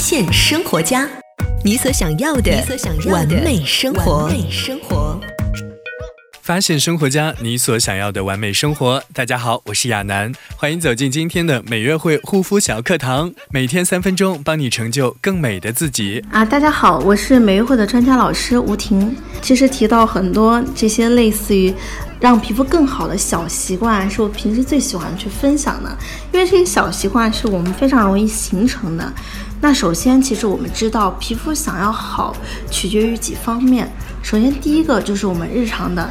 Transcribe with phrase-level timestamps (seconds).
[0.00, 1.06] 现生活家，
[1.62, 2.50] 你所想要的
[3.12, 4.24] 完美生活。
[4.24, 5.20] 完美生活。
[6.40, 9.00] 发现生活家，你所想要的完美生活。
[9.12, 16.24] 大家好，我是亚楠，欢迎走进今天的美约会护肤小课堂，每天三分钟，帮你成就更美的自己。
[16.32, 19.14] 啊，大家好，我是美约会的专家老师吴婷。
[19.42, 21.72] 其实提到很多这些类似于
[22.18, 25.96] 让皮肤更好的小习惯，是我平时最喜欢去分享的，
[26.32, 29.12] 因为这些小习惯是我们非常容易形成的。
[29.62, 32.34] 那首先，其实我们知道，皮肤想要好，
[32.70, 33.90] 取决于几方面。
[34.22, 36.10] 首先，第一个就是我们日常的。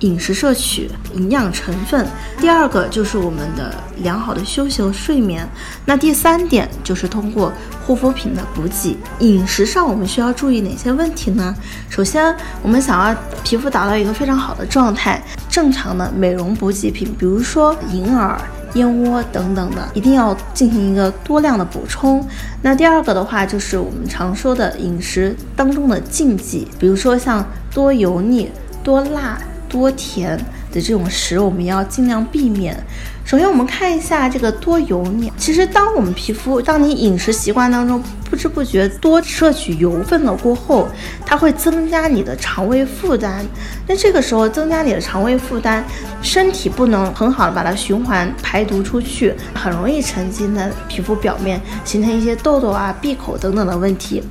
[0.00, 2.06] 饮食摄取营养成分，
[2.40, 5.46] 第二个就是我们的良好的休息和睡眠。
[5.84, 7.52] 那第三点就是通过
[7.84, 8.96] 护肤品的补给。
[9.18, 11.52] 饮食上我们需要注意哪些问题呢？
[11.88, 18.40] 首先，我们想要皮肤达到一个非常好的状态，正常的美容补给品，比如说银耳、
[18.74, 22.24] 燕窝等等的，一定要进行一个多量的补充。
[22.62, 27.44] 那第二个的话，就是我们常说的饮食当中的禁忌，比如说像
[27.74, 28.48] 多油腻、
[28.84, 29.36] 多辣。
[29.68, 30.36] 多甜
[30.72, 32.76] 的这种食，我们要尽量避免。
[33.24, 35.30] 首先，我们看一下这个多油腻。
[35.36, 40.88] 其实，当我们皮肤，当你饮食习惯当中不知不觉多摄取油分了过后，
[41.26, 43.44] 它会增加你的肠胃负担。
[43.86, 45.84] 那这个时候增加你的肠胃负担，
[46.22, 54.22] 身体不能很好的把它循环排毒出去，很容易沉积在皮肤表面，形成一些痘痘啊、闭口等等的问题。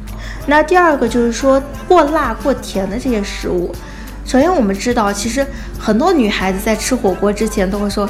[0.47, 3.71] 那第二个就是说，过辣过甜的这些食物。
[4.27, 5.47] 首先，我们知道，其实
[5.79, 8.07] 很多女孩子在吃火锅之前都会说，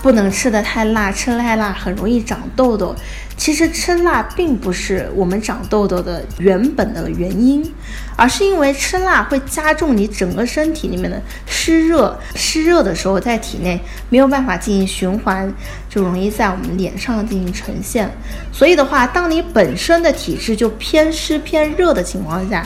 [0.00, 2.94] 不能吃的太辣，吃太辣很容易长痘痘。
[3.36, 7.68] 其实吃辣并不是我们长痘痘的原本的原因，
[8.14, 15.52] 而是因为吃辣会加重你整个身体里面的湿热，湿热的时候在体内没有办法进行循环，
[15.88, 18.08] 就容易在我们脸上进行呈现。
[18.52, 22.64] 所以的话，当你本身的体质就偏湿偏热的情况下。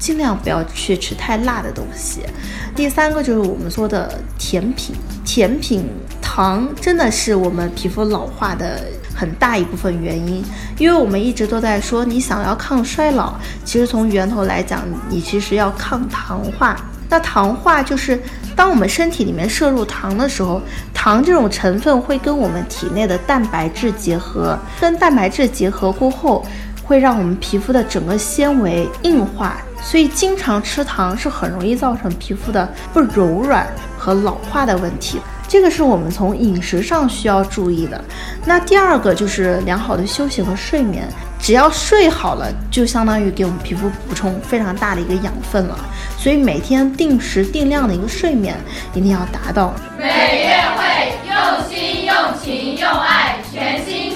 [0.00, 2.22] 尽量不要去吃太辣的东西。
[2.74, 5.88] 第三个就是我们说的甜品，甜品
[6.20, 8.80] 糖真的是我们皮肤老化的
[9.14, 10.42] 很大一部分原因。
[10.78, 13.34] 因为我们一直都在说，你想要抗衰老，
[13.64, 16.76] 其实从源头来讲，你其实要抗糖化。
[17.10, 18.18] 那糖化就是
[18.54, 20.62] 当我们身体里面摄入糖的时候，
[20.94, 26.46] 糖这种成分会跟我们体内的蛋白质结合，跟蛋白质结合过后，
[26.90, 29.58] 会让我们皮肤的整个纤维硬化。
[29.80, 33.64] 所以，经常吃糖是很容易造成皮肤的不柔软
[33.96, 35.20] 和老化的问题。
[35.46, 38.04] 这个是我们从饮食上需要注意的。
[38.44, 41.08] 那第二个就是良好的休息和睡眠。
[41.40, 45.78] 只要睡好了，就相当于给我们皮肤补充非常大的一个养分了。
[46.18, 48.56] 所以，每天定时定量的一个睡眠
[48.94, 49.72] 一定要达到。
[49.96, 54.09] 每月会用心、用情、用爱，全心。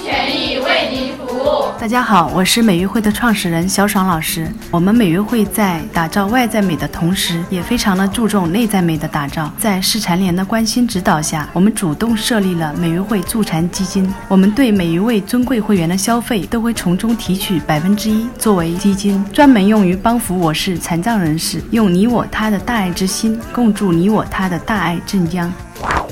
[1.85, 4.51] 大家好，我是美育会的创始人小爽老师。
[4.71, 9.53] 我们美育会在打造外在美的同时，也非常的注重内在美的打造。
[9.55, 14.11] 在市残联的关心指导下，我们主动设立了美育会助残基金。
[14.27, 25.53] 我们对每一位尊贵会员的消费，都会从中提取百分之一作为基金，专门用于帮扶我市残障人士，用你我他的大爱之心，共筑你我他的大爱镇江。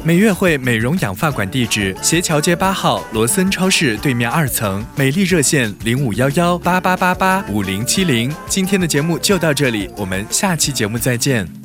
[0.04, 4.86] 美悦汇美容养发馆地址：斜桥街八号罗森超市对面二层。
[4.96, 8.34] 美丽热线：零五幺幺八八八八五零七零。
[8.48, 11.63] 今天的节目就到这里，我们下期节目再见。